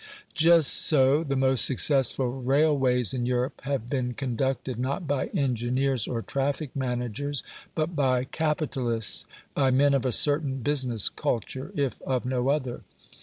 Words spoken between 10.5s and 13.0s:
business culture, if of no other.